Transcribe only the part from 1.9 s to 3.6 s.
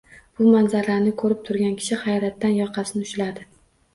hayratdan yoqasini ushladi